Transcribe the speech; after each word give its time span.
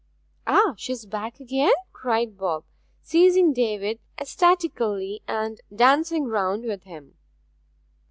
'Ah 0.47 0.73
she's 0.77 1.05
back 1.05 1.39
again?' 1.39 1.69
cried 1.93 2.35
Bob, 2.35 2.63
seizing 3.03 3.53
David, 3.53 3.99
ecstatically, 4.19 5.21
and 5.27 5.61
dancing 5.71 6.25
round 6.25 6.63
with 6.65 6.85
him. 6.85 7.17